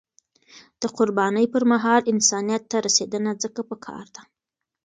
[0.81, 4.21] د قربانی پر مهال، انسانیت ته رسیدنه ځکه پکار ده.